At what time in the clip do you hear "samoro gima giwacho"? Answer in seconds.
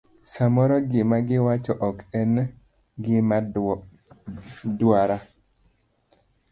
0.33-1.73